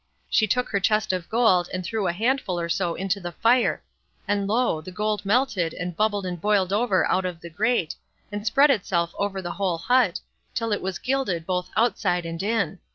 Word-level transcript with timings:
She 0.31 0.47
took 0.47 0.69
her 0.69 0.79
chest 0.79 1.13
of 1.13 1.29
gold, 1.29 1.69
and 1.71 1.85
threw 1.85 2.07
a 2.07 2.11
handful 2.11 2.59
or 2.59 2.69
so 2.69 2.95
into 2.95 3.19
the 3.19 3.33
fire, 3.33 3.83
and 4.27 4.47
lo! 4.47 4.81
the 4.81 4.89
gold 4.91 5.23
melted, 5.27 5.75
and 5.75 5.95
bubbled 5.95 6.25
and 6.25 6.41
boiled 6.41 6.73
over 6.73 7.05
out 7.07 7.23
of 7.23 7.39
the 7.39 7.51
grate, 7.51 7.93
and 8.31 8.43
spread 8.43 8.71
itself 8.71 9.13
over 9.19 9.43
the 9.43 9.51
whole 9.51 9.77
hut, 9.77 10.19
till 10.55 10.71
it 10.71 10.81
was 10.81 10.97
gilded 10.97 11.45
both 11.45 11.69
outside 11.77 12.25
and 12.25 12.41
in. 12.41 12.79